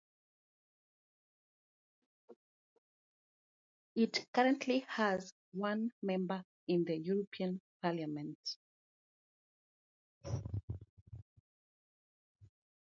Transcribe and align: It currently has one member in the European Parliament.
It 3.95 4.25
currently 4.33 4.83
has 4.87 5.31
one 5.51 5.91
member 6.01 6.43
in 6.67 6.85
the 6.85 6.97
European 6.97 7.61
Parliament. 7.83 8.39